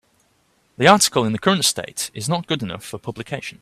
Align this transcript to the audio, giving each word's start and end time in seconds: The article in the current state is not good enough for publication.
The 0.79 0.87
article 0.87 1.25
in 1.25 1.31
the 1.31 1.37
current 1.37 1.63
state 1.63 2.09
is 2.15 2.27
not 2.27 2.47
good 2.47 2.63
enough 2.63 2.83
for 2.83 2.97
publication. 2.97 3.59